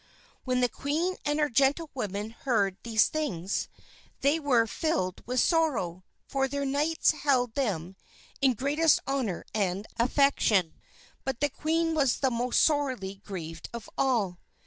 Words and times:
When 0.45 0.61
the 0.61 0.67
queen 0.67 1.15
and 1.25 1.39
her 1.39 1.47
gentlewomen 1.47 2.31
heard 2.31 2.75
these 2.81 3.05
things, 3.05 3.67
they 4.21 4.39
were 4.39 4.65
filled 4.65 5.21
with 5.27 5.39
sorrow, 5.39 6.03
for 6.27 6.47
their 6.47 6.65
knights 6.65 7.11
held 7.11 7.53
them 7.53 7.95
in 8.41 8.55
great 8.55 8.79
honor 9.05 9.45
and 9.53 9.85
affection, 9.99 10.73
but 11.23 11.39
the 11.39 11.49
queen 11.49 11.93
was 11.93 12.17
the 12.17 12.31
most 12.31 12.63
sorely 12.63 13.17
grieved 13.23 13.69
of 13.73 13.91
all. 13.95 14.39